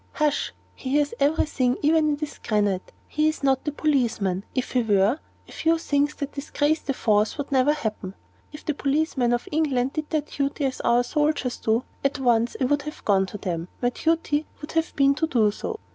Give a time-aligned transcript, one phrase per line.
[0.13, 0.51] "Hush!
[0.73, 2.91] he hears every thing, even on this granite.
[3.07, 7.37] He is not a policeman; if he were, a few things that disgrace the force
[7.51, 8.15] never would happen.
[8.51, 12.63] If the policemen of England did their duty as our soldiers do, at once I
[12.63, 15.79] would have gone to them; my duty would have been to do so.